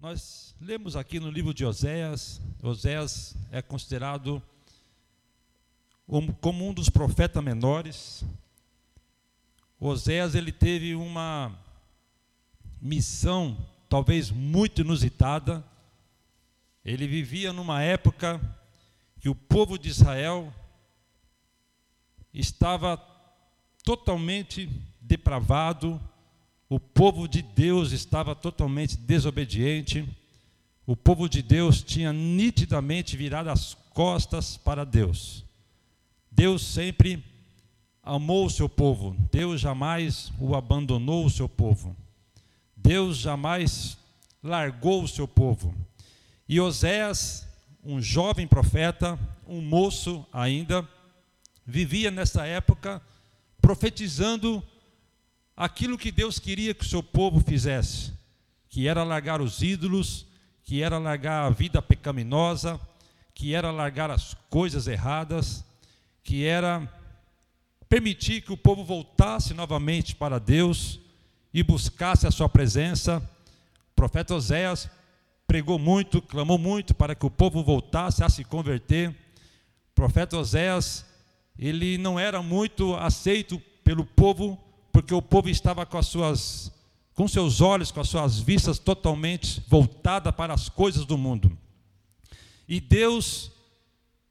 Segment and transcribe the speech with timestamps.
[0.00, 4.42] Nós lemos aqui no livro de Oséias, Oséias é considerado
[6.40, 8.24] como um dos profetas menores.
[9.78, 11.54] Oséias ele teve uma
[12.80, 13.58] missão
[13.90, 15.62] talvez muito inusitada.
[16.82, 18.40] Ele vivia numa época
[19.20, 20.50] que o povo de Israel
[22.32, 22.96] estava
[23.84, 24.66] totalmente
[24.98, 26.00] depravado,
[26.70, 30.08] o povo de Deus estava totalmente desobediente,
[30.86, 35.44] o povo de Deus tinha nitidamente virado as costas para Deus.
[36.30, 37.24] Deus sempre
[38.04, 41.96] amou o seu povo, Deus jamais o abandonou o seu povo,
[42.76, 43.98] Deus jamais
[44.40, 45.74] largou o seu povo.
[46.48, 47.48] E Oséias,
[47.84, 50.88] um jovem profeta, um moço ainda,
[51.66, 53.02] vivia nessa época
[53.60, 54.62] profetizando
[55.60, 58.14] aquilo que Deus queria que o seu povo fizesse,
[58.70, 60.24] que era largar os ídolos,
[60.64, 62.80] que era largar a vida pecaminosa,
[63.34, 65.62] que era largar as coisas erradas,
[66.24, 66.90] que era
[67.90, 70.98] permitir que o povo voltasse novamente para Deus
[71.52, 73.18] e buscasse a sua presença.
[73.92, 74.88] O profeta Oséias
[75.46, 79.10] pregou muito, clamou muito para que o povo voltasse a se converter.
[79.10, 81.04] O profeta Oséias,
[81.58, 84.58] ele não era muito aceito pelo povo,
[84.92, 86.72] porque o povo estava com as suas
[87.14, 91.56] com seus olhos, com as suas vistas totalmente voltadas para as coisas do mundo.
[92.66, 93.52] E Deus,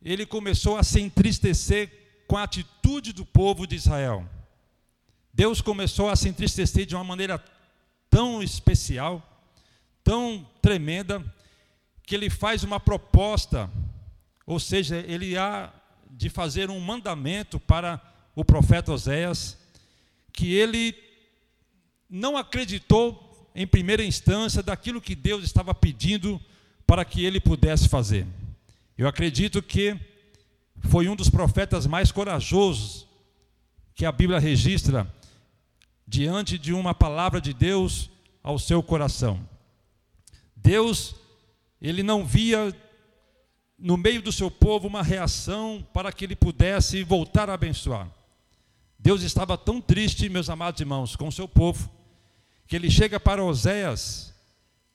[0.02, 4.28] ele começou a se entristecer com a atitude do povo de Israel.
[5.32, 7.44] Deus começou a se entristecer de uma maneira
[8.10, 9.22] tão especial,
[10.04, 11.24] tão tremenda,
[12.04, 13.70] que ele faz uma proposta,
[14.48, 15.72] ou seja, ele há
[16.10, 18.02] de fazer um mandamento para
[18.36, 19.58] o profeta Oséias,
[20.40, 20.96] que ele
[22.10, 26.40] não acreditou em primeira instância daquilo que Deus estava pedindo
[26.88, 28.26] para que ele pudesse fazer.
[28.98, 30.00] Eu acredito que
[30.88, 33.06] foi um dos profetas mais corajosos
[33.94, 35.14] que a Bíblia registra
[36.08, 38.10] diante de uma palavra de Deus
[38.42, 39.46] ao seu coração.
[40.56, 41.16] Deus,
[41.82, 42.74] ele não via
[43.78, 48.10] no meio do seu povo uma reação para que ele pudesse voltar a abençoar.
[49.00, 51.90] Deus estava tão triste, meus amados irmãos, com o seu povo,
[52.68, 54.34] que ele chega para Oséias,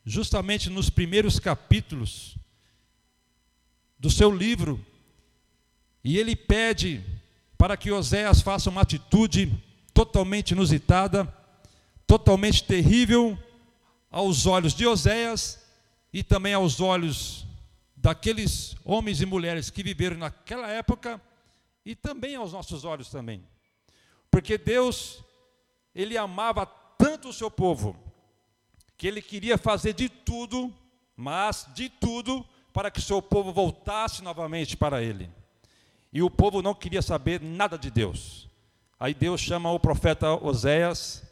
[0.04, 2.36] justamente nos primeiros capítulos
[3.98, 4.84] do seu livro,
[6.04, 7.02] e ele pede
[7.56, 9.50] para que Oséias faça uma atitude
[9.94, 11.26] totalmente inusitada,
[12.06, 13.38] totalmente terrível
[14.10, 15.64] aos olhos de Oséias
[16.12, 17.46] e também aos olhos
[17.96, 21.18] daqueles homens e mulheres que viveram naquela época
[21.86, 23.42] e também aos nossos olhos também.
[24.34, 25.22] Porque Deus,
[25.94, 27.96] Ele amava tanto o seu povo,
[28.96, 30.74] que Ele queria fazer de tudo,
[31.16, 35.30] mas de tudo, para que o seu povo voltasse novamente para Ele.
[36.12, 38.48] E o povo não queria saber nada de Deus.
[38.98, 41.22] Aí Deus chama o profeta Oséias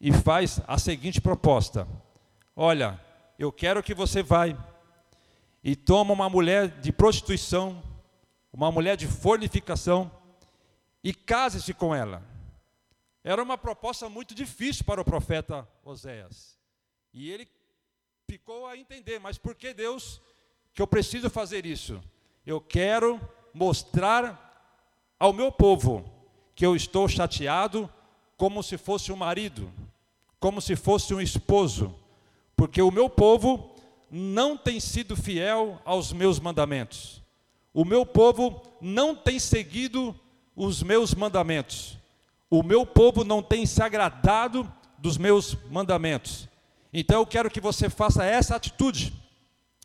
[0.00, 1.84] e faz a seguinte proposta:
[2.54, 3.00] Olha,
[3.40, 4.44] eu quero que você vá
[5.64, 7.82] e toma uma mulher de prostituição,
[8.52, 10.08] uma mulher de fornificação,
[11.02, 12.22] e case-se com ela.
[13.22, 16.58] Era uma proposta muito difícil para o profeta Oséias.
[17.12, 17.48] E ele
[18.26, 20.20] ficou a entender, mas por que Deus
[20.72, 22.00] que eu preciso fazer isso?
[22.46, 23.20] Eu quero
[23.52, 24.46] mostrar
[25.18, 26.10] ao meu povo
[26.54, 27.90] que eu estou chateado
[28.36, 29.70] como se fosse um marido,
[30.38, 31.94] como se fosse um esposo,
[32.56, 33.74] porque o meu povo
[34.10, 37.22] não tem sido fiel aos meus mandamentos.
[37.72, 40.18] O meu povo não tem seguido
[40.54, 41.96] os meus mandamentos.
[42.48, 46.48] O meu povo não tem se agradado dos meus mandamentos.
[46.92, 49.12] Então eu quero que você faça essa atitude.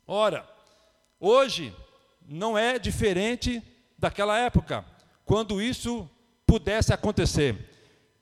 [0.08, 0.48] Ora,
[1.20, 1.74] hoje
[2.28, 3.62] não é diferente
[3.98, 4.84] daquela época,
[5.24, 6.10] quando isso
[6.46, 7.70] pudesse acontecer.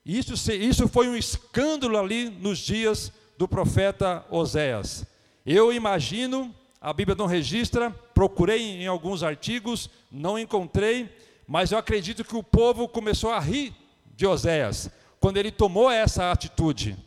[0.06, 5.06] Isso, isso foi um escândalo ali nos dias do profeta Oséias.
[5.46, 11.09] Eu imagino, a Bíblia não registra, procurei em alguns artigos, não encontrei,
[11.47, 13.73] mas eu acredito que o povo começou a rir
[14.16, 16.97] de Oséias quando ele tomou essa atitude,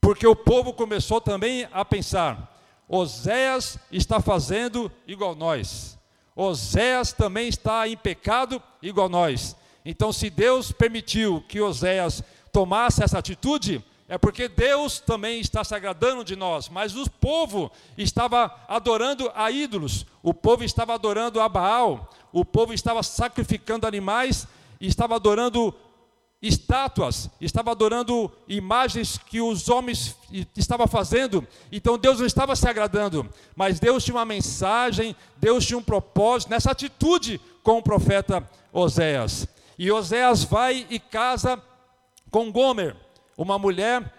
[0.00, 5.98] porque o povo começou também a pensar: Oséias está fazendo igual nós,
[6.36, 9.56] Oséias também está em pecado igual nós.
[9.84, 12.22] Então, se Deus permitiu que Oséias
[12.52, 17.70] tomasse essa atitude, é porque Deus também está se agradando de nós, mas o povo
[17.96, 24.46] estava adorando a ídolos, o povo estava adorando a Baal, o povo estava sacrificando animais
[24.80, 25.72] estava adorando
[26.42, 30.16] estátuas, estava adorando imagens que os homens
[30.56, 33.26] estavam fazendo, então Deus não estava se agradando,
[33.56, 39.46] mas Deus tinha uma mensagem, Deus tinha um propósito nessa atitude com o profeta Oséias.
[39.78, 41.62] E Oséias vai e casa
[42.30, 42.96] com Gomer,
[43.38, 44.12] uma mulher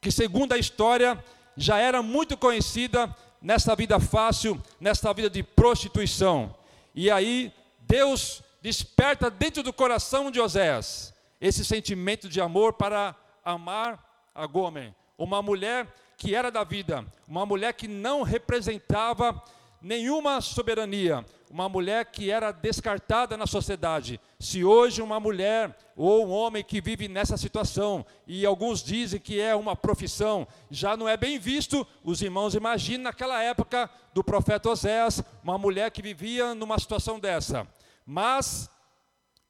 [0.00, 1.22] que, segundo a história,
[1.56, 6.58] já era muito conhecida nessa vida fácil, nessa vida de prostituição.
[6.94, 14.30] E aí Deus desperta dentro do coração de Oséias esse sentimento de amor para amar
[14.34, 19.42] a Gomer, uma mulher que era da vida, uma mulher que não representava
[19.80, 24.20] nenhuma soberania, uma mulher que era descartada na sociedade.
[24.38, 29.40] Se hoje uma mulher ou um homem que vive nessa situação, e alguns dizem que
[29.40, 34.70] é uma profissão, já não é bem visto, os irmãos imaginem naquela época do profeta
[34.70, 37.66] Oséias, uma mulher que vivia numa situação dessa.
[38.06, 38.70] Mas,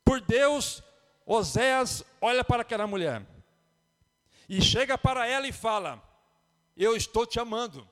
[0.05, 0.82] por Deus,
[1.27, 3.23] Oséias olha para aquela mulher
[4.49, 6.03] e chega para ela e fala:
[6.77, 7.87] Eu estou te amando,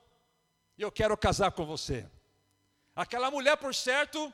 [0.77, 2.05] eu quero casar com você.
[2.99, 4.33] Aquela mulher, por certo,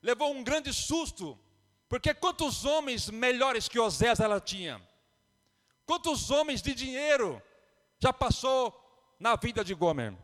[0.00, 1.38] levou um grande susto,
[1.90, 4.80] porque quantos homens melhores que Oséias ela tinha?
[5.84, 7.42] Quantos homens de dinheiro
[7.98, 8.74] já passou
[9.20, 10.14] na vida de Gomer?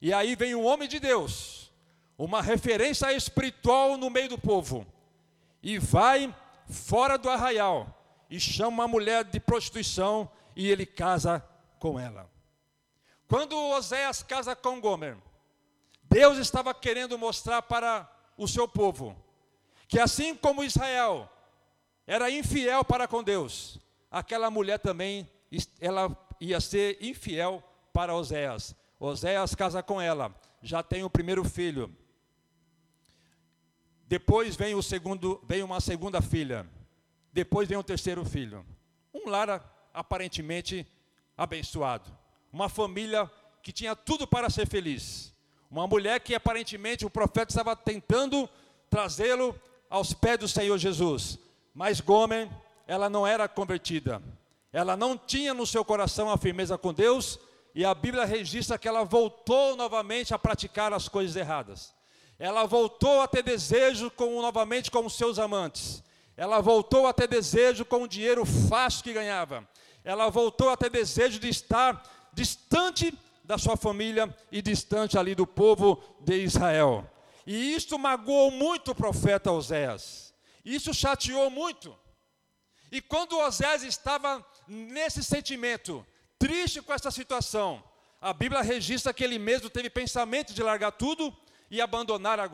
[0.00, 1.70] E aí vem um homem de Deus,
[2.16, 4.86] uma referência espiritual no meio do povo,
[5.62, 6.34] e vai
[6.70, 11.46] fora do arraial e chama uma mulher de prostituição e ele casa
[11.78, 12.30] com ela.
[13.28, 15.18] Quando Oséias casa com Gomer,
[16.16, 19.14] Deus estava querendo mostrar para o seu povo
[19.86, 21.30] que assim como Israel
[22.06, 23.78] era infiel para com Deus,
[24.10, 25.28] aquela mulher também
[25.78, 28.74] ela ia ser infiel para Oséias.
[28.98, 31.94] Oséias casa com ela, já tem o primeiro filho,
[34.08, 36.66] depois vem o segundo, vem uma segunda filha.
[37.30, 38.64] Depois vem o terceiro filho.
[39.12, 40.86] Um lar aparentemente
[41.36, 42.10] abençoado.
[42.50, 43.30] Uma família
[43.62, 45.35] que tinha tudo para ser feliz.
[45.70, 48.48] Uma mulher que aparentemente o profeta estava tentando
[48.88, 49.58] trazê-lo
[49.90, 51.38] aos pés do Senhor Jesus.
[51.74, 52.48] Mas Gomer,
[52.86, 54.22] ela não era convertida.
[54.72, 57.38] Ela não tinha no seu coração a firmeza com Deus,
[57.74, 61.94] e a Bíblia registra que ela voltou novamente a praticar as coisas erradas.
[62.38, 66.02] Ela voltou a ter desejo com, novamente com os seus amantes.
[66.36, 69.66] Ela voltou a ter desejo com o dinheiro fácil que ganhava.
[70.04, 72.02] Ela voltou a ter desejo de estar
[72.32, 73.12] distante
[73.46, 77.08] da sua família e distante ali do povo de Israel.
[77.46, 80.34] E isso magoou muito o profeta Oséias.
[80.64, 81.96] Isso chateou muito.
[82.90, 86.04] E quando Oséias estava nesse sentimento,
[86.38, 87.82] triste com essa situação,
[88.20, 91.34] a Bíblia registra que ele mesmo teve pensamento de largar tudo
[91.70, 92.48] e abandonar a.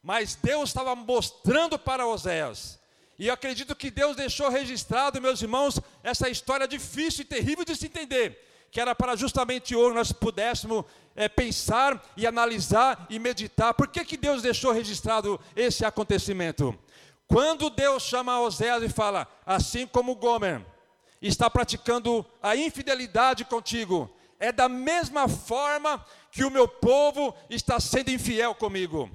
[0.00, 2.78] Mas Deus estava mostrando para Oséias.
[3.18, 7.74] E eu acredito que Deus deixou registrado, meus irmãos, essa história difícil e terrível de
[7.74, 8.51] se entender.
[8.72, 13.74] Que era para justamente hoje nós pudéssemos é, pensar e analisar e meditar.
[13.74, 16.76] Por que, que Deus deixou registrado esse acontecimento?
[17.28, 20.64] Quando Deus chama Oséias e fala, assim como Gomer
[21.20, 24.10] está praticando a infidelidade contigo,
[24.40, 29.10] é da mesma forma que o meu povo está sendo infiel comigo.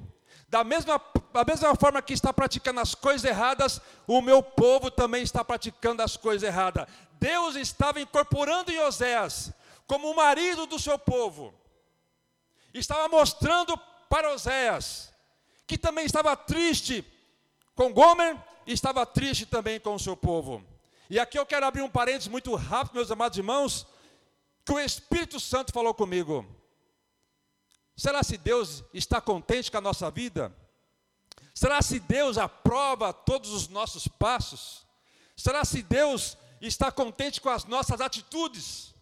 [0.50, 1.01] Da mesma,
[1.33, 6.01] da mesma forma que está praticando as coisas erradas, o meu povo também está praticando
[6.01, 6.88] as coisas erradas.
[7.19, 9.51] Deus estava incorporando em Oséias
[9.85, 11.53] como o marido do seu povo.
[12.73, 13.77] Estava mostrando
[14.09, 15.13] para Oséias
[15.65, 17.05] que também estava triste
[17.75, 20.63] com Gomer e estava triste também com o seu povo.
[21.09, 23.86] E aqui eu quero abrir um parênteses muito rápido, meus amados irmãos,
[24.65, 26.45] que o Espírito Santo falou comigo.
[27.95, 30.53] Será se Deus está contente com a nossa vida?
[31.53, 34.86] Será se Deus aprova todos os nossos passos?
[35.36, 38.93] Será se Deus está contente com as nossas atitudes?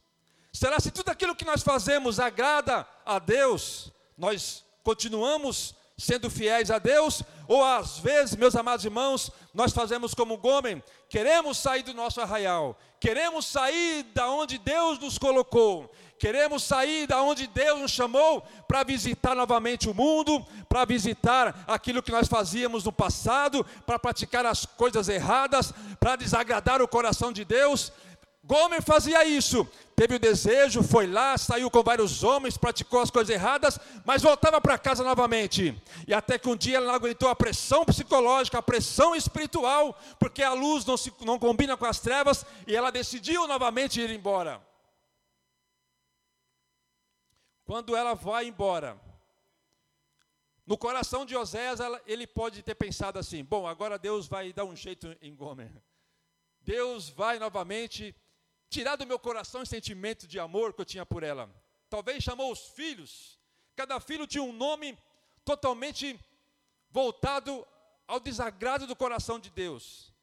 [0.52, 3.92] Será se tudo aquilo que nós fazemos agrada a Deus?
[4.18, 7.24] Nós continuamos sendo fiéis a Deus?
[7.48, 12.78] Ou às vezes, meus amados irmãos, nós fazemos como Gomen, queremos sair do nosso arraial,
[13.00, 18.84] queremos sair da onde Deus nos colocou, Queremos sair da onde Deus nos chamou para
[18.84, 24.66] visitar novamente o mundo, para visitar aquilo que nós fazíamos no passado, para praticar as
[24.66, 27.92] coisas erradas, para desagradar o coração de Deus.
[28.46, 33.34] Gomer fazia isso, teve o desejo, foi lá, saiu com vários homens, praticou as coisas
[33.34, 35.76] erradas, mas voltava para casa novamente.
[36.08, 40.44] E até que um dia ela não aguentou a pressão psicológica, a pressão espiritual, porque
[40.44, 44.62] a luz não, se, não combina com as trevas, e ela decidiu novamente ir embora.
[47.66, 49.00] Quando ela vai embora,
[50.66, 54.76] no coração de Oséias, ele pode ter pensado assim: bom, agora Deus vai dar um
[54.76, 55.72] jeito em Gomer.
[56.62, 58.16] Deus vai novamente
[58.70, 61.50] tirar do meu coração esse sentimento de amor que eu tinha por ela.
[61.90, 63.40] Talvez chamou os filhos,
[63.76, 64.98] cada filho tinha um nome
[65.44, 66.20] totalmente
[66.90, 67.66] voltado
[68.08, 70.14] ao desagrado do coração de Deus.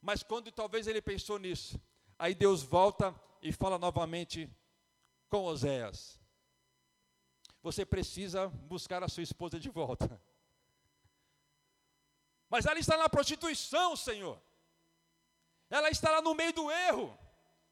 [0.00, 1.80] Mas quando talvez ele pensou nisso,
[2.18, 4.48] aí Deus volta e fala novamente
[5.28, 6.21] com Oséias:
[7.62, 10.20] Você precisa buscar a sua esposa de volta.
[12.50, 14.40] Mas ela está na prostituição, Senhor.
[15.70, 17.16] Ela está lá no meio do erro.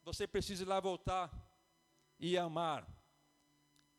[0.05, 1.31] Você precisa ir lá voltar
[2.19, 2.87] e amar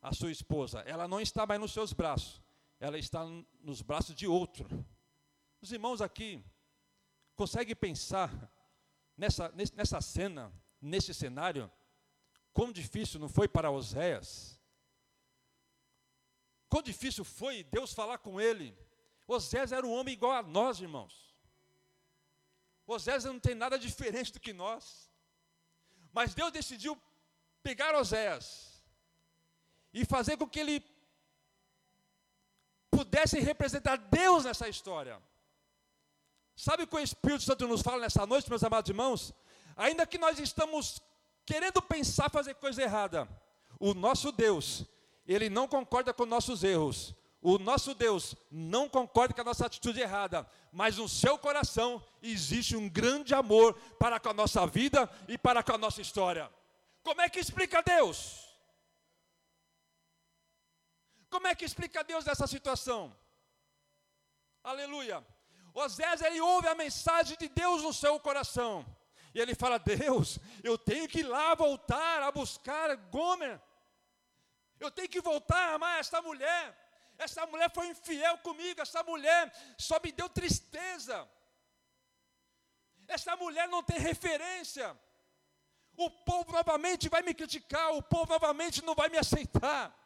[0.00, 0.80] a sua esposa.
[0.80, 2.42] Ela não está mais nos seus braços,
[2.80, 3.24] ela está
[3.60, 4.66] nos braços de outro.
[5.60, 6.44] Os irmãos aqui
[7.36, 8.30] conseguem pensar
[9.16, 11.70] nessa, nessa cena, nesse cenário,
[12.52, 14.60] quão difícil não foi para Oséias?
[16.72, 18.74] Quão difícil foi Deus falar com ele?
[19.28, 21.36] Oséias era um homem igual a nós, irmãos.
[22.86, 25.12] Oséias não tem nada diferente do que nós.
[26.14, 26.98] Mas Deus decidiu
[27.62, 28.82] pegar Oséias
[29.92, 30.82] e fazer com que ele
[32.90, 35.22] pudesse representar Deus nessa história.
[36.56, 39.34] Sabe o que o Espírito Santo nos fala nessa noite, meus amados irmãos?
[39.76, 41.02] Ainda que nós estamos
[41.44, 43.28] querendo pensar fazer coisa errada,
[43.78, 44.86] o nosso Deus,
[45.26, 47.14] ele não concorda com nossos erros.
[47.40, 52.76] O nosso Deus não concorda com a nossa atitude errada, mas no seu coração existe
[52.76, 56.50] um grande amor para com a nossa vida e para com a nossa história.
[57.02, 58.48] Como é que explica Deus?
[61.28, 63.16] Como é que explica Deus nessa situação?
[64.62, 65.26] Aleluia.
[65.74, 68.86] Osés, ele ouve a mensagem de Deus no seu coração.
[69.34, 73.60] E ele fala: Deus, eu tenho que ir lá voltar a buscar Gomer.
[74.82, 76.64] Eu tenho que voltar a amar esta mulher.
[77.18, 78.80] Essa mulher foi infiel comigo.
[78.80, 81.28] Essa mulher só me deu tristeza.
[83.06, 84.96] Essa mulher não tem referência.
[85.96, 87.94] O povo novamente vai me criticar.
[87.94, 89.96] O povo novamente não vai me aceitar.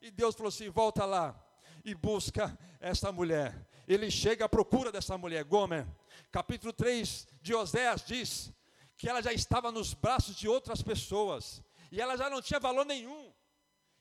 [0.00, 1.38] E Deus falou assim: volta lá
[1.84, 3.54] e busca essa mulher.
[3.86, 5.86] Ele chega à procura dessa mulher, Gomer.
[6.30, 8.52] Capítulo 3 de Oséias diz
[8.96, 11.60] que ela já estava nos braços de outras pessoas
[11.90, 13.32] e ela já não tinha valor nenhum.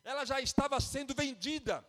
[0.03, 1.85] Ela já estava sendo vendida.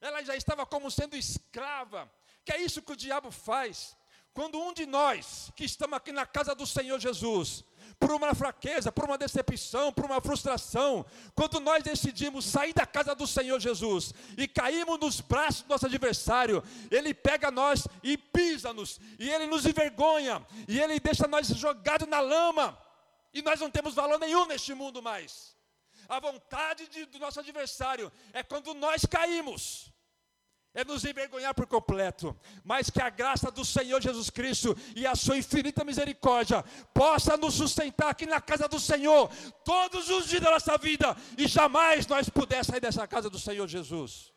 [0.00, 2.10] Ela já estava como sendo escrava.
[2.44, 3.96] Que é isso que o diabo faz.
[4.36, 7.64] Quando um de nós que estamos aqui na casa do Senhor Jesus
[7.98, 13.14] por uma fraqueza, por uma decepção, por uma frustração, quando nós decidimos sair da casa
[13.14, 19.00] do Senhor Jesus e caímos nos braços do nosso adversário, ele pega nós e pisa-nos,
[19.18, 22.78] e ele nos envergonha, e ele deixa nós jogados na lama,
[23.32, 25.55] e nós não temos valor nenhum neste mundo mais.
[26.08, 29.92] A vontade de, do nosso adversário é quando nós caímos.
[30.74, 35.14] É nos envergonhar por completo, mas que a graça do Senhor Jesus Cristo e a
[35.14, 39.30] sua infinita misericórdia possa nos sustentar aqui na casa do Senhor
[39.64, 43.66] todos os dias da nossa vida e jamais nós pudéssemos sair dessa casa do Senhor
[43.66, 44.30] Jesus.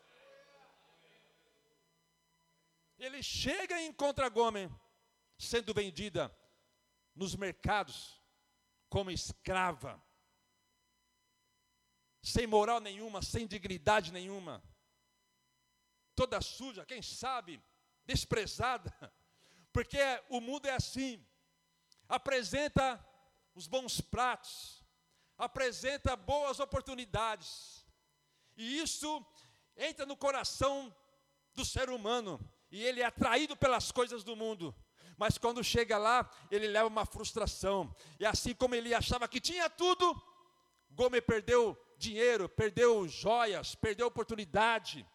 [2.98, 4.70] Ele chega e encontra Gomes
[5.38, 6.34] sendo vendida
[7.14, 8.18] nos mercados
[8.88, 10.02] como escrava,
[12.22, 14.62] sem moral nenhuma, sem dignidade nenhuma.
[16.14, 17.62] Toda suja, quem sabe,
[18.04, 18.92] desprezada,
[19.72, 19.98] porque
[20.28, 21.24] o mundo é assim,
[22.08, 23.04] apresenta
[23.54, 24.84] os bons pratos,
[25.36, 27.86] apresenta boas oportunidades,
[28.56, 29.24] e isso
[29.76, 30.94] entra no coração
[31.54, 32.38] do ser humano,
[32.70, 34.74] e ele é atraído pelas coisas do mundo.
[35.16, 37.94] Mas quando chega lá, ele leva uma frustração.
[38.18, 40.18] E assim como ele achava que tinha tudo,
[40.90, 45.06] Gomes perdeu dinheiro, perdeu joias, perdeu oportunidade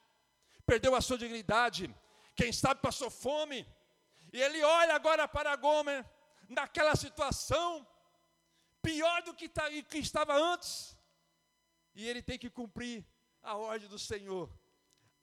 [0.65, 1.93] perdeu a sua dignidade,
[2.35, 3.65] quem sabe passou fome,
[4.33, 6.05] e ele olha agora para Gomer,
[6.49, 7.87] naquela situação,
[8.81, 10.97] pior do que, tá, que estava antes,
[11.93, 13.05] e ele tem que cumprir
[13.41, 14.51] a ordem do Senhor,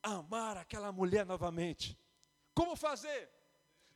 [0.02, 1.98] amar aquela mulher novamente.
[2.54, 3.30] Como fazer?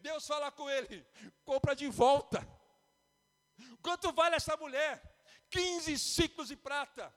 [0.01, 1.07] Deus fala com ele:
[1.45, 2.47] compra de volta.
[3.83, 5.03] Quanto vale essa mulher?
[5.49, 7.15] 15 ciclos de prata.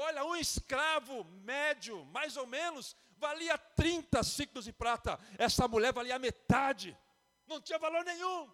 [0.00, 5.18] Olha, um escravo médio, mais ou menos, valia 30 ciclos de prata.
[5.36, 6.96] Essa mulher valia metade.
[7.48, 8.48] Não tinha valor nenhum.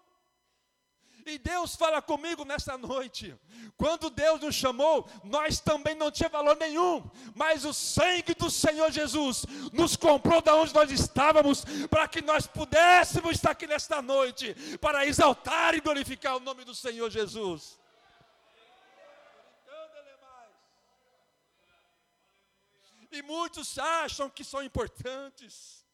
[1.27, 3.39] E Deus fala comigo nessa noite.
[3.77, 7.03] Quando Deus nos chamou, nós também não tinha valor nenhum,
[7.35, 12.47] mas o sangue do Senhor Jesus nos comprou da onde nós estávamos, para que nós
[12.47, 17.79] pudéssemos estar aqui nesta noite, para exaltar e glorificar o nome do Senhor Jesus.
[23.15, 25.87] E muitos acham que são importantes.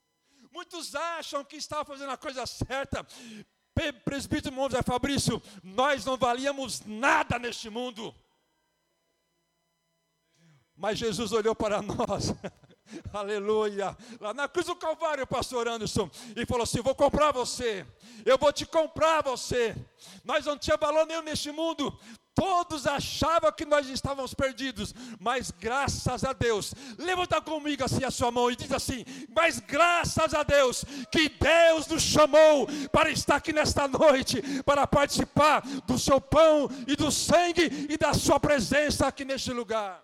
[0.51, 3.07] Muitos acham que estão fazendo a coisa certa.
[4.05, 8.15] Presbítero Montes Fabrício, nós não valíamos nada neste mundo.
[10.75, 12.35] Mas Jesus olhou para nós,
[13.13, 17.87] aleluia, lá na cruz do Calvário, pastor Anderson, e falou assim: Vou comprar você,
[18.25, 19.77] eu vou te comprar você.
[20.25, 21.99] Nós não tinha valor nenhum neste mundo,
[22.35, 28.31] Todos achavam que nós estávamos perdidos, mas graças a Deus, levanta comigo assim a sua
[28.31, 33.53] mão e diz assim: Mas graças a Deus, que Deus nos chamou para estar aqui
[33.53, 39.25] nesta noite, para participar do seu pão e do sangue e da sua presença aqui
[39.25, 40.03] neste lugar.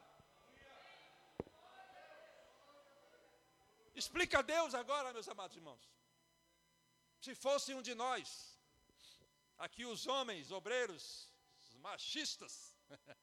[3.94, 5.80] Explica a Deus agora, meus amados irmãos.
[7.20, 8.58] Se fosse um de nós,
[9.56, 11.04] aqui os homens, obreiros,
[11.86, 12.74] machistas.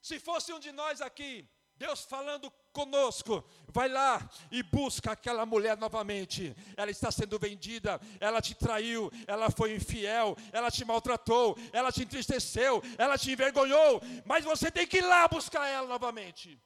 [0.00, 5.76] Se fosse um de nós aqui, Deus falando conosco, vai lá e busca aquela mulher
[5.76, 6.54] novamente.
[6.76, 12.02] Ela está sendo vendida, ela te traiu, ela foi infiel, ela te maltratou, ela te
[12.02, 16.58] entristeceu, ela te envergonhou, mas você tem que ir lá buscar ela novamente.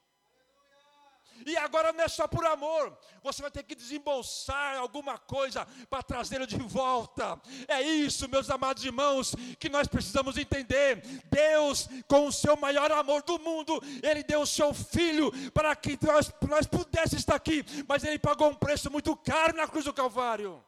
[1.45, 6.03] E agora não é só por amor, você vai ter que desembolsar alguma coisa para
[6.03, 7.39] trazê-lo de volta.
[7.67, 11.01] É isso, meus amados irmãos, que nós precisamos entender.
[11.25, 15.97] Deus, com o seu maior amor do mundo, Ele deu o seu filho para que
[16.01, 19.93] nós, nós pudéssemos estar aqui, mas Ele pagou um preço muito caro na cruz do
[19.93, 20.63] Calvário.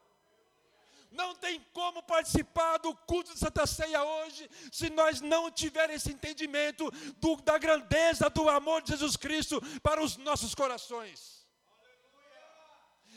[1.13, 6.11] Não tem como participar do culto de Santa Ceia hoje se nós não tivermos esse
[6.11, 11.43] entendimento do, da grandeza do amor de Jesus Cristo para os nossos corações.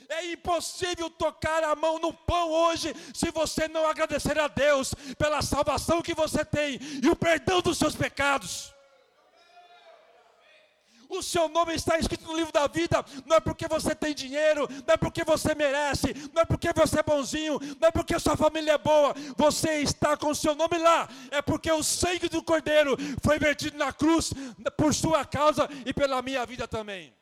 [0.08, 5.42] É impossível tocar a mão no pão hoje se você não agradecer a Deus pela
[5.42, 8.75] salvação que você tem e o perdão dos seus pecados.
[11.08, 14.68] O seu nome está escrito no livro da vida, não é porque você tem dinheiro,
[14.86, 18.36] não é porque você merece, não é porque você é bonzinho, não é porque sua
[18.36, 22.42] família é boa, você está com o seu nome lá, é porque o sangue do
[22.42, 24.32] Cordeiro foi vertido na cruz
[24.76, 27.14] por sua causa e pela minha vida também.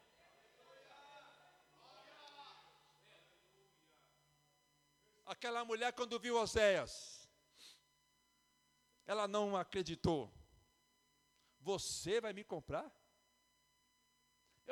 [5.27, 7.29] Aquela mulher, quando viu Oséias,
[9.07, 10.33] ela não acreditou.
[11.61, 12.91] Você vai me comprar?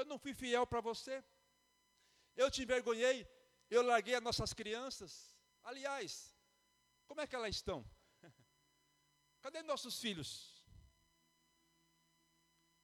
[0.03, 1.15] Eu não fui fiel para você.
[2.43, 3.19] Eu te envergonhei.
[3.71, 5.11] Eu larguei as nossas crianças.
[5.63, 6.13] Aliás,
[7.07, 7.79] como é que elas estão?
[9.43, 10.31] Cadê nossos filhos?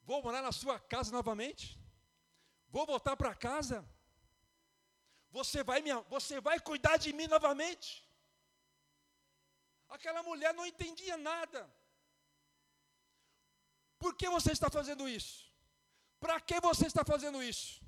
[0.02, 1.64] Vou morar na sua casa novamente?
[2.68, 3.78] Vou voltar para casa?
[5.38, 8.09] Você vai, me, você vai cuidar de mim novamente?
[9.88, 11.68] Aquela mulher não entendia nada.
[13.98, 15.48] Por que você está fazendo isso?
[16.20, 17.81] Para que você está fazendo isso?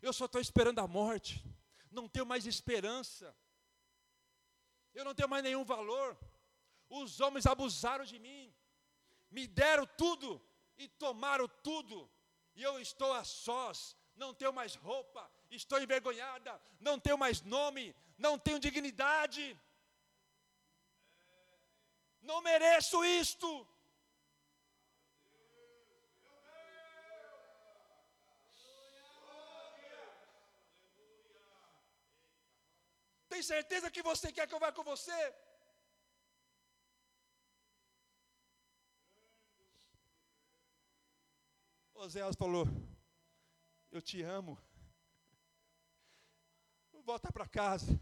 [0.00, 1.44] Eu só estou esperando a morte,
[1.90, 3.36] não tenho mais esperança,
[4.94, 6.18] eu não tenho mais nenhum valor.
[6.88, 8.52] Os homens abusaram de mim,
[9.30, 10.42] me deram tudo
[10.76, 12.10] e tomaram tudo,
[12.54, 17.94] e eu estou a sós, não tenho mais roupa, estou envergonhada, não tenho mais nome,
[18.18, 19.58] não tenho dignidade,
[22.20, 23.66] não mereço isto.
[33.32, 35.34] Tem certeza que você quer que eu vá com você?
[41.94, 42.66] Oséias falou:
[43.90, 44.58] Eu te amo.
[47.06, 47.98] Volta para casa.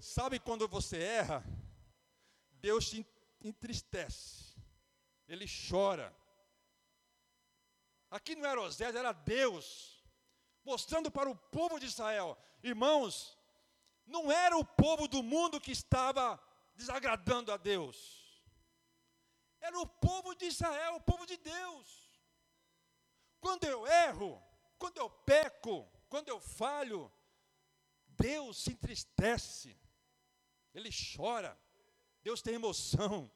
[0.00, 1.44] Sabe quando você erra?
[2.60, 3.06] Deus te
[3.40, 4.47] entristece
[5.28, 6.16] ele chora.
[8.10, 10.02] Aqui não era Osés, era Deus,
[10.64, 13.38] mostrando para o povo de Israel: irmãos,
[14.06, 16.42] não era o povo do mundo que estava
[16.74, 18.42] desagradando a Deus,
[19.60, 22.08] era o povo de Israel, o povo de Deus.
[23.40, 24.42] Quando eu erro,
[24.78, 27.12] quando eu peco, quando eu falho,
[28.06, 29.78] Deus se entristece,
[30.74, 31.56] Ele chora,
[32.22, 33.30] Deus tem emoção.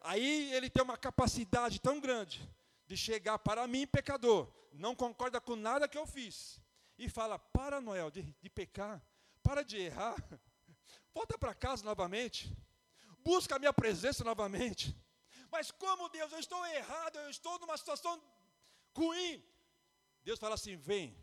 [0.00, 2.48] Aí ele tem uma capacidade tão grande
[2.86, 6.60] de chegar para mim, pecador, não concorda com nada que eu fiz,
[6.96, 9.02] e fala: Para, Noel, de, de pecar,
[9.42, 10.16] para de errar,
[11.12, 12.56] volta para casa novamente,
[13.24, 14.96] busca a minha presença novamente.
[15.50, 18.22] Mas como Deus, eu estou errado, eu estou numa situação
[18.94, 19.42] ruim.
[20.22, 21.16] Deus fala assim: Vem,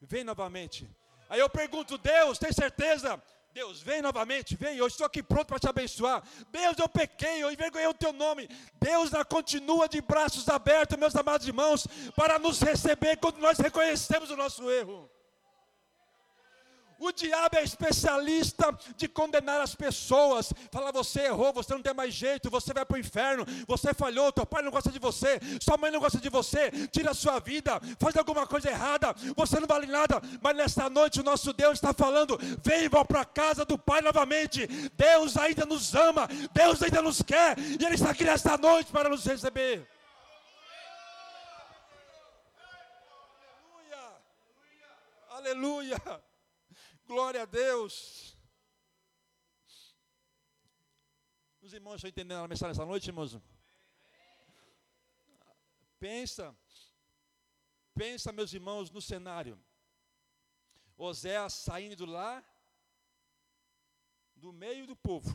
[0.00, 0.88] vem novamente.
[1.28, 3.22] Aí eu pergunto: Deus, tem certeza?
[3.54, 6.24] Deus, vem novamente, vem, eu estou aqui pronto para te abençoar.
[6.50, 8.48] Deus, eu pequei, eu envergonhei o teu nome.
[8.80, 11.86] Deus continua de braços abertos, meus amados irmãos,
[12.16, 15.08] para nos receber quando nós reconhecemos o nosso erro.
[16.98, 20.52] O diabo é especialista de condenar as pessoas.
[20.70, 24.32] Fala, você errou, você não tem mais jeito, você vai para o inferno, você falhou,
[24.32, 27.38] teu pai não gosta de você, sua mãe não gosta de você, tira a sua
[27.40, 30.20] vida, faz alguma coisa errada, você não vale nada.
[30.40, 34.00] Mas nesta noite o nosso Deus está falando: vem, vá para a casa do Pai
[34.00, 34.66] novamente.
[34.96, 39.08] Deus ainda nos ama, Deus ainda nos quer, e Ele está aqui nesta noite para
[39.08, 39.86] nos receber.
[45.30, 46.00] Aleluia.
[46.00, 46.33] Aleluia.
[47.06, 48.36] Glória a Deus.
[51.60, 53.38] Os irmãos estão entendendo a mensagem essa noite, irmãos?
[55.98, 56.56] Pensa,
[57.94, 59.62] pensa, meus irmãos, no cenário.
[60.96, 62.44] Oséias saindo do lá,
[64.34, 65.34] do meio do povo,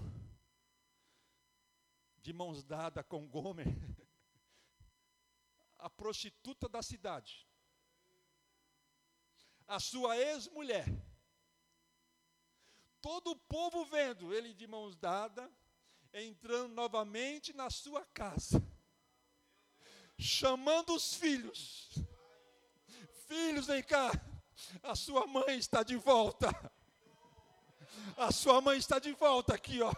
[2.21, 3.67] de mãos dadas com Gomer,
[5.77, 7.47] a prostituta da cidade,
[9.67, 10.85] a sua ex-mulher,
[13.01, 15.49] todo o povo vendo ele de mãos dadas,
[16.13, 18.61] entrando novamente na sua casa,
[20.17, 21.89] chamando os filhos.
[23.27, 24.11] Filhos, vem cá,
[24.83, 26.49] a sua mãe está de volta.
[28.17, 29.93] A sua mãe está de volta aqui, ó.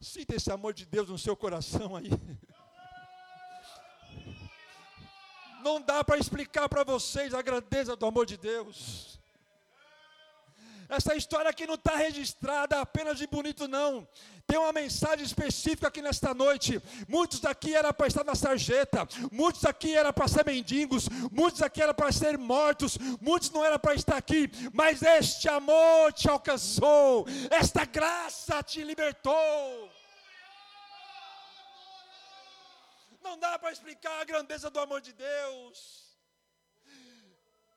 [0.00, 2.10] Sinta esse amor de Deus no seu coração aí.
[5.62, 9.18] Não dá para explicar para vocês a grandeza do amor de Deus.
[10.88, 14.06] Essa história aqui não está registrada apenas de bonito, não.
[14.46, 16.82] Tem uma mensagem específica aqui nesta noite.
[17.08, 21.80] Muitos daqui era para estar na sarjeta, muitos aqui era para ser mendigos, muitos aqui
[21.80, 27.24] era para ser mortos, muitos não era para estar aqui, mas este amor te alcançou,
[27.50, 29.90] esta graça te libertou.
[33.22, 36.01] Não dá para explicar a grandeza do amor de Deus.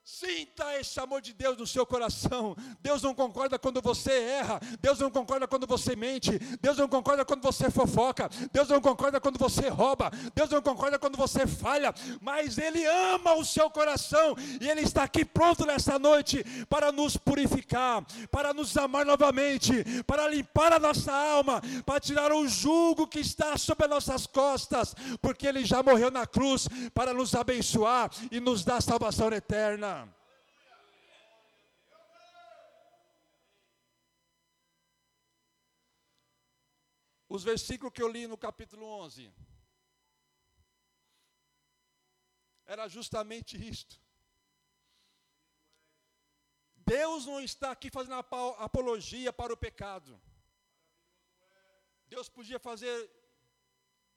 [0.08, 2.56] Sinta esse amor de Deus no seu coração.
[2.80, 4.60] Deus não concorda quando você erra.
[4.80, 6.38] Deus não concorda quando você mente.
[6.62, 8.30] Deus não concorda quando você fofoca.
[8.54, 10.12] Deus não concorda quando você rouba.
[10.36, 11.92] Deus não concorda quando você falha.
[12.22, 14.36] Mas Ele ama o seu coração.
[14.62, 20.28] E Ele está aqui pronto nessa noite para nos purificar, para nos amar novamente, para
[20.28, 24.94] limpar a nossa alma, para tirar o jugo que está sobre as nossas costas.
[25.20, 29.95] Porque Ele já morreu na cruz para nos abençoar e nos dar salvação eterna.
[37.28, 39.34] Os versículos que eu li no capítulo 11
[42.66, 44.00] era justamente isto.
[46.78, 48.16] Deus não está aqui fazendo
[48.60, 50.22] apologia para o pecado.
[52.08, 53.10] Deus podia fazer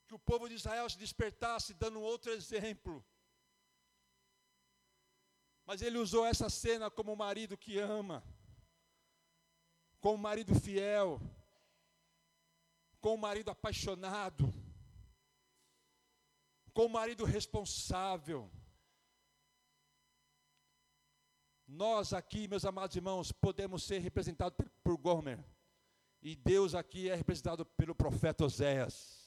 [0.07, 3.05] que o povo de Israel se despertasse, dando outro exemplo.
[5.64, 8.23] Mas ele usou essa cena como marido que ama,
[10.01, 11.21] como marido fiel,
[13.01, 14.53] com o marido apaixonado,
[16.73, 18.51] com o marido responsável.
[21.67, 25.39] Nós aqui, meus amados irmãos, podemos ser representados por Gomer.
[26.21, 29.19] E Deus aqui é representado pelo profeta Oséias.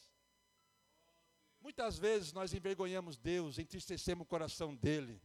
[1.62, 5.22] Muitas vezes nós envergonhamos Deus, entristecemos o coração dele.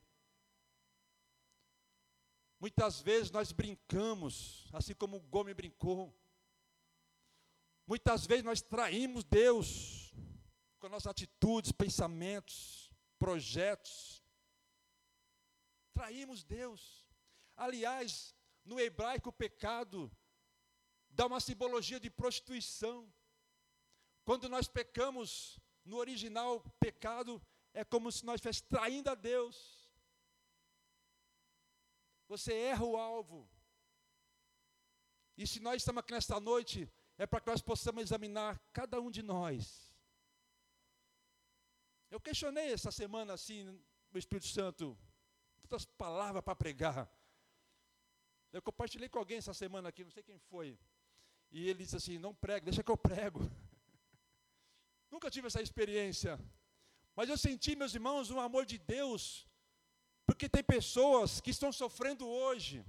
[2.61, 6.15] Muitas vezes nós brincamos, assim como Gomer brincou.
[7.87, 10.13] Muitas vezes nós traímos Deus
[10.81, 14.25] com nossas atitudes, pensamentos, projetos.
[15.95, 17.07] Traímos Deus.
[17.57, 20.11] Aliás, no hebraico, o pecado
[21.09, 23.13] dá uma simbologia de prostituição.
[24.25, 27.41] Quando nós pecamos, no original, pecado
[27.73, 29.89] é como se nós estivéssemos traindo a Deus.
[32.27, 33.49] Você erra o alvo.
[35.39, 39.11] E se nós estamos aqui nesta noite é para que nós possamos examinar cada um
[39.11, 39.95] de nós.
[42.11, 43.81] Eu questionei essa semana assim,
[44.13, 44.97] o Espírito Santo,
[45.63, 47.11] tantas palavras para pregar.
[48.53, 50.79] Eu compartilhei com alguém essa semana aqui, não sei quem foi.
[51.51, 53.41] E ele disse assim: Não prego, deixa que eu prego.
[55.11, 56.39] Nunca tive essa experiência.
[57.15, 59.47] Mas eu senti, meus irmãos, um amor de Deus,
[60.27, 62.85] porque tem pessoas que estão sofrendo hoje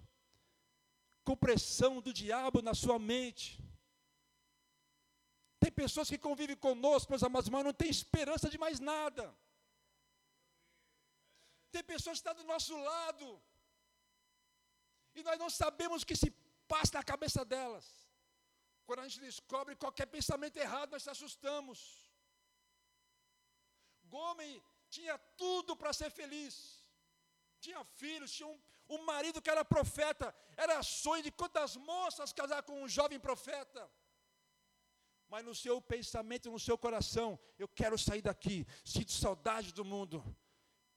[1.24, 3.66] com pressão do diabo na sua mente
[5.82, 9.26] pessoas que convivem conosco, meus amados irmãos, não tem esperança de mais nada.
[11.74, 13.28] Tem pessoas que estão do nosso lado.
[15.18, 16.30] E nós não sabemos o que se
[16.74, 17.86] passa na cabeça delas.
[18.88, 21.78] Quando a gente descobre qualquer pensamento errado, nós se assustamos.
[24.16, 24.56] Gomes
[24.96, 26.56] tinha tudo para ser feliz.
[27.66, 28.60] Tinha filhos, tinha um,
[28.96, 30.28] um marido que era profeta.
[30.66, 33.84] Era sonho de quantas moças casar com um jovem profeta
[35.30, 40.24] mas no seu pensamento, no seu coração, eu quero sair daqui, sinto saudade do mundo.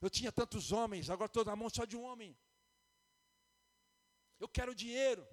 [0.00, 2.36] Eu tinha tantos homens, agora estou na mão só de um homem.
[4.38, 5.26] Eu quero dinheiro.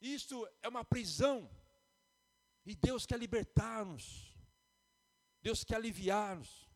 [0.00, 1.50] Isto é uma prisão.
[2.66, 4.34] E Deus quer libertar-nos.
[5.40, 6.68] Deus quer aliviar-nos.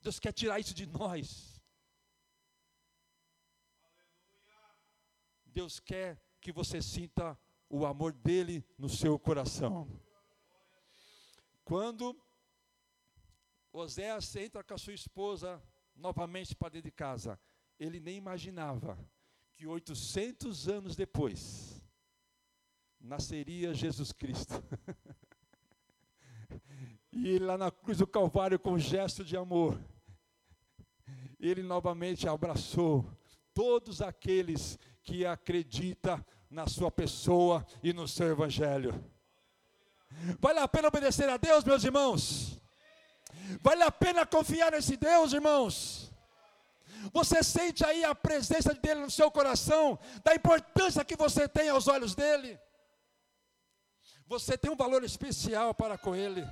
[0.00, 1.60] Deus quer tirar isso de nós.
[5.44, 7.38] Deus quer que você sinta
[7.70, 9.88] o amor dele no seu coração.
[11.64, 12.20] Quando
[13.72, 15.62] Oséias entra com a sua esposa
[15.94, 17.38] novamente para dentro de casa,
[17.78, 18.98] ele nem imaginava
[19.52, 21.80] que 800 anos depois
[22.98, 24.54] nasceria Jesus Cristo.
[27.12, 29.80] e ele lá na cruz do Calvário com um gesto de amor,
[31.38, 33.06] ele novamente abraçou
[33.54, 39.02] todos aqueles que acreditam na sua pessoa e no seu evangelho.
[40.40, 42.60] Vale a pena obedecer a Deus, meus irmãos?
[43.62, 46.10] Vale a pena confiar nesse Deus, irmãos?
[47.12, 51.86] Você sente aí a presença dele no seu coração, da importância que você tem aos
[51.86, 52.58] olhos dele?
[54.26, 56.46] Você tem um valor especial para com ele.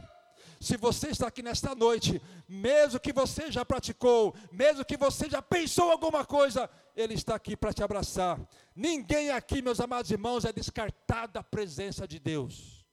[0.60, 5.40] Se você está aqui nesta noite, mesmo que você já praticou, mesmo que você já
[5.40, 8.40] pensou alguma coisa, Ele está aqui para te abraçar.
[8.74, 12.84] Ninguém aqui, meus amados irmãos, é descartado da presença de Deus.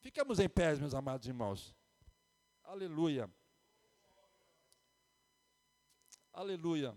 [0.00, 1.74] Ficamos em pé, meus amados irmãos.
[2.62, 3.28] Aleluia.
[6.32, 6.96] Aleluia.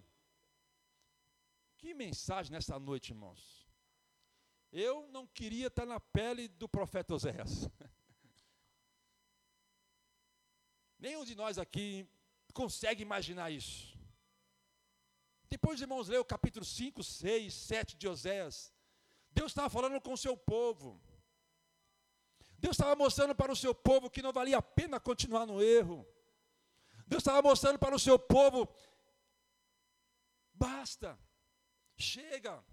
[1.78, 3.68] Que mensagem nessa noite, irmãos.
[4.72, 7.70] Eu não queria estar na pele do profeta Oséias.
[10.98, 12.08] Nenhum de nós aqui
[12.54, 13.96] consegue imaginar isso.
[15.50, 18.74] Depois, irmãos, lê o capítulo 5, 6, 7 de Oséias.
[19.32, 21.02] Deus estava falando com o seu povo.
[22.58, 26.08] Deus estava mostrando para o seu povo que não valia a pena continuar no erro.
[27.06, 28.68] Deus estava mostrando para o seu povo:
[30.54, 31.20] basta,
[31.98, 32.64] chega,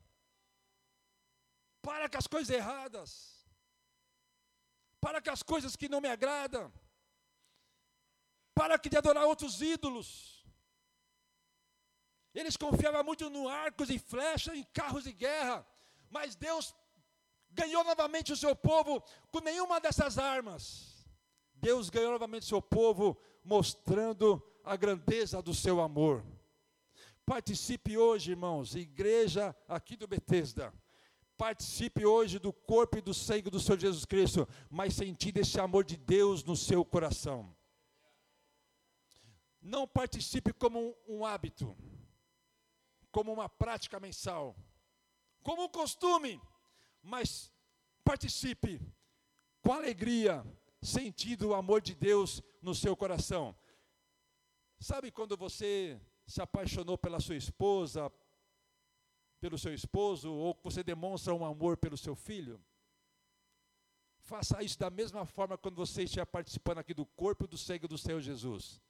[1.83, 3.47] para com as coisas erradas,
[5.01, 6.73] para com as coisas que não me agradam.
[8.55, 10.45] Para que de adorar outros ídolos.
[12.35, 15.67] Eles confiavam muito no arcos e flechas, em carros de guerra.
[16.11, 16.75] Mas Deus
[17.51, 21.07] ganhou novamente o seu povo com nenhuma dessas armas.
[21.55, 26.25] Deus ganhou novamente o seu povo mostrando a grandeza do seu amor.
[27.25, 30.73] Participe hoje, irmãos, igreja aqui do Betesda.
[31.37, 35.85] Participe hoje do corpo e do sangue do Senhor Jesus Cristo, mas sentindo esse amor
[35.85, 37.55] de Deus no seu coração.
[39.63, 41.77] Não participe como um hábito,
[43.13, 44.57] como uma prática mensal,
[45.41, 46.43] como um costume,
[47.01, 47.53] mas
[48.03, 48.81] participe
[49.61, 50.45] com alegria,
[50.83, 53.57] sentindo o amor de Deus no seu coração.
[54.81, 58.13] Sabe quando você se apaixonou pela sua esposa,
[59.41, 62.61] pelo seu esposo, ou você demonstra um amor pelo seu filho?
[64.19, 67.87] Faça isso da mesma forma quando você estiver participando aqui do corpo e do sangue
[67.87, 68.81] do Senhor Jesus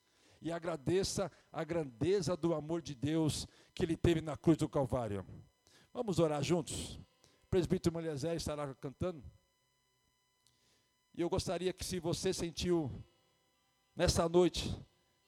[0.43, 5.25] e agradeça a grandeza do amor de Deus que ele teve na cruz do Calvário.
[5.93, 6.95] Vamos orar juntos?
[7.43, 9.23] O presbítero Eliezer estará cantando.
[11.15, 12.91] E eu gostaria que, se você sentiu
[13.95, 14.75] nessa noite,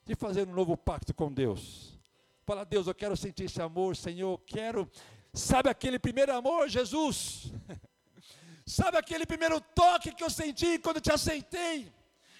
[0.03, 1.97] de fazer um novo pacto com Deus.
[2.43, 4.91] Fala, Deus, eu quero sentir esse amor, Senhor, eu quero.
[5.33, 7.53] Sabe aquele primeiro amor, Jesus?
[8.65, 11.91] Sabe aquele primeiro toque que eu senti quando te aceitei?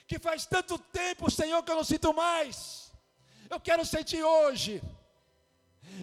[0.08, 2.92] Que faz tanto tempo, Senhor, que eu não sinto mais.
[3.50, 4.82] Eu quero sentir hoje.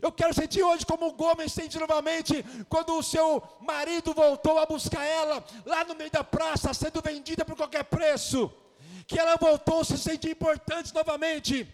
[0.01, 4.67] Eu quero sentir hoje como o Gomes sente novamente quando o seu marido voltou a
[4.67, 8.51] buscar ela lá no meio da praça, sendo vendida por qualquer preço.
[9.07, 11.67] Que ela voltou a se sentir importante novamente.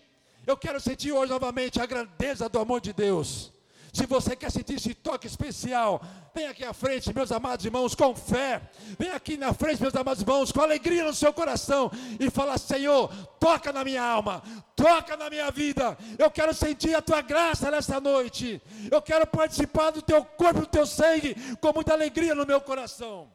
[0.46, 3.52] Eu quero sentir hoje novamente a grandeza do amor de Deus.
[3.92, 6.00] Se você quer sentir esse toque especial,
[6.34, 8.60] vem aqui à frente, meus amados irmãos, com fé.
[8.98, 13.08] Vem aqui na frente, meus amados irmãos, com alegria no seu coração e fala: Senhor,
[13.40, 14.42] toca na minha alma,
[14.76, 15.96] toca na minha vida.
[16.18, 18.60] Eu quero sentir a tua graça nessa noite.
[18.90, 23.30] Eu quero participar do teu corpo, do teu sangue, com muita alegria no meu coração.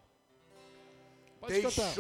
[1.39, 1.99] Pode Deixou cantar.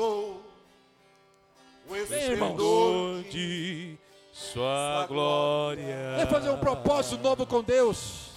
[1.89, 3.97] o esplendor de
[4.31, 6.17] Sua glória.
[6.19, 8.32] É fazer um propósito novo com Deus.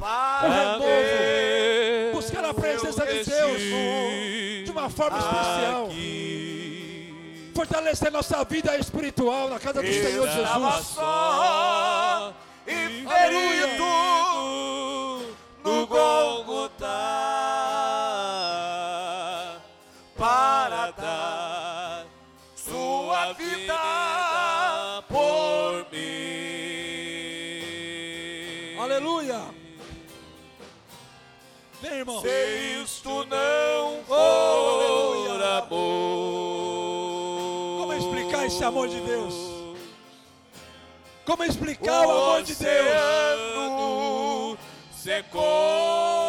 [0.00, 2.12] Para renovo.
[2.12, 3.60] Buscar a presença de Deus
[4.64, 5.90] de uma forma especial.
[7.54, 10.86] Fortalecer nossa vida espiritual na casa do Senhor Jesus.
[10.86, 12.32] só
[12.66, 13.68] e Aleluia.
[13.68, 13.84] ferido
[15.62, 16.79] no Golgotá
[32.20, 35.70] Se isto não for amor,
[37.80, 39.34] Como explicar esse amor de Deus?
[41.24, 43.20] Como explicar o amor de Deus?
[44.92, 46.19] secou.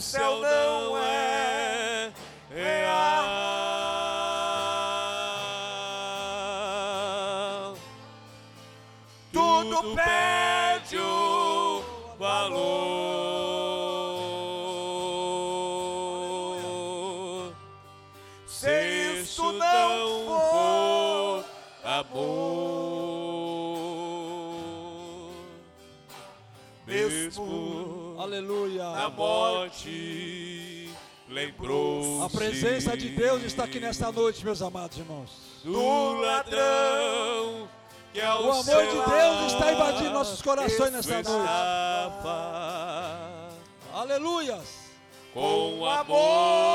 [0.00, 0.40] O céu
[33.16, 35.30] Deus está aqui nesta noite, meus amados irmãos.
[35.64, 37.68] do ladrão
[38.12, 41.50] que ao O amor de Deus está invadindo nossos corações nesta noite.
[43.92, 44.90] Aleluias.
[45.32, 46.69] com amor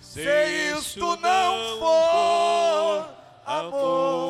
[0.00, 3.14] Se isto não for
[3.46, 4.22] amor.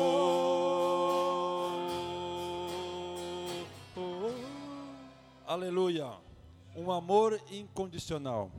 [5.45, 6.17] Aleluia.
[6.75, 8.51] Um amor incondicional.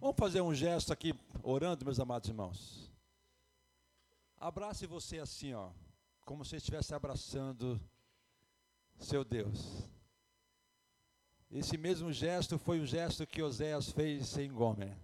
[0.00, 2.92] Vamos fazer um gesto aqui, orando, meus amados irmãos.
[4.38, 5.70] Abrace você assim, ó,
[6.24, 7.80] como se estivesse abraçando
[8.98, 9.88] seu Deus.
[11.50, 14.96] Esse mesmo gesto foi o gesto que Oséias fez em Gomer.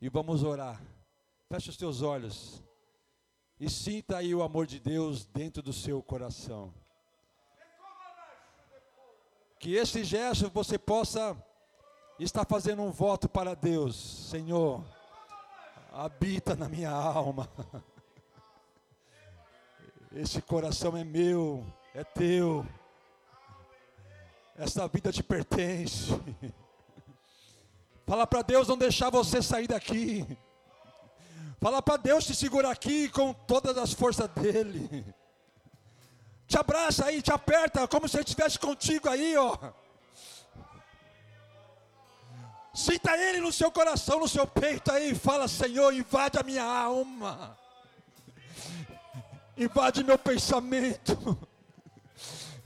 [0.00, 0.80] E vamos orar.
[1.48, 2.62] Feche os teus olhos
[3.62, 6.74] e sinta aí o amor de Deus dentro do seu coração.
[9.60, 11.36] Que esse gesto você possa
[12.18, 13.94] estar fazendo um voto para Deus.
[14.28, 14.84] Senhor,
[15.92, 17.48] habita na minha alma.
[20.10, 21.64] Esse coração é meu,
[21.94, 22.66] é teu.
[24.62, 26.12] Essa vida te pertence.
[28.06, 30.24] Fala para Deus não deixar você sair daqui.
[31.60, 35.04] Fala para Deus te segurar aqui com todas as forças dele.
[36.46, 39.58] Te abraça aí, te aperta, como se ele estivesse contigo aí, ó.
[42.72, 47.58] Sinta ele no seu coração, no seu peito aí, fala: Senhor, invade a minha alma.
[49.56, 51.48] Invade meu pensamento.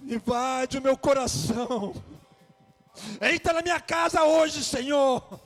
[0.07, 1.95] Invade o meu coração.
[3.21, 5.41] Entra na minha casa hoje, Senhor.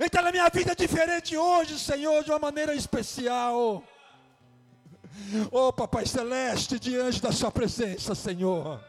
[0.00, 3.84] Entra na minha vida diferente hoje, Senhor, de uma maneira especial.
[5.50, 8.82] Oh, Papai Celeste, diante da Sua presença, Senhor.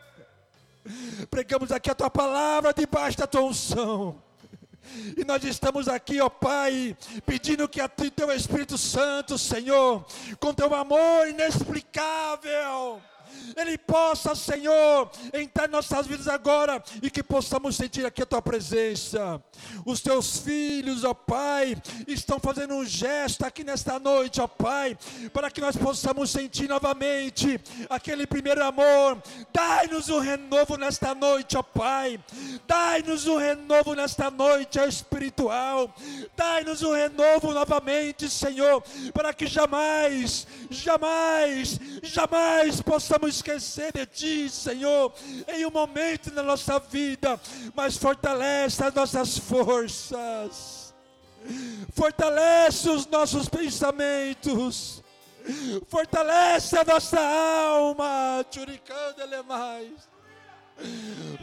[1.30, 4.22] Pregamos aqui a Tua palavra debaixo da Tua unção.
[5.18, 6.95] E nós estamos aqui, ó Pai,
[7.26, 10.05] pedindo que a Teu Espírito Santo, Senhor,
[10.39, 13.01] com Teu amor inexplicável,
[13.55, 18.41] ele possa, Senhor, entrar em nossas vidas agora e que possamos sentir aqui a tua
[18.41, 19.41] presença.
[19.86, 21.75] Os teus filhos, ó Pai,
[22.07, 24.97] estão fazendo um gesto aqui nesta noite, ó Pai,
[25.33, 27.59] para que nós possamos sentir novamente
[27.89, 29.21] aquele primeiro amor.
[29.53, 32.19] Dai-nos um renovo nesta noite, ó Pai.
[32.67, 35.93] Dai-nos um renovo nesta noite espiritual.
[36.36, 38.83] Dai-nos um renovo novamente, Senhor,
[39.13, 45.13] para que jamais, jamais, jamais possamos esquecer de Ti, Senhor,
[45.47, 47.39] em um momento da nossa vida,
[47.73, 50.93] mas fortalece as nossas forças,
[51.93, 55.03] fortalece os nossos pensamentos,
[55.88, 60.14] fortalece a nossa alma, Churicando mais.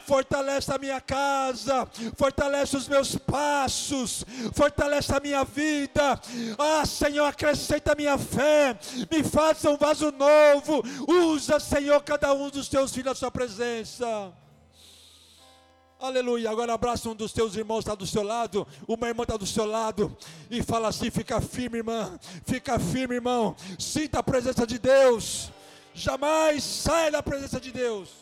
[0.06, 6.20] Fortalece a minha casa, fortalece os meus passos, fortalece a minha vida.
[6.58, 8.78] Ah, Senhor, acrescenta a minha fé,
[9.10, 10.82] me faça um vaso novo.
[11.08, 14.32] Usa, Senhor, cada um dos teus filhos a sua presença.
[16.02, 16.50] Aleluia.
[16.50, 18.66] Agora abraça um dos teus irmãos, está do seu lado.
[18.88, 20.14] Uma irmã está do seu lado.
[20.50, 22.18] E fala assim: fica firme, irmã.
[22.44, 23.54] Fica firme, irmão.
[23.78, 25.52] Sinta a presença de Deus.
[25.94, 28.21] Jamais saia da presença de Deus.